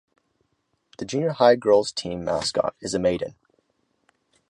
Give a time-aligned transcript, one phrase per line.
[0.97, 3.35] The junior high girls' team mascot is a maiden.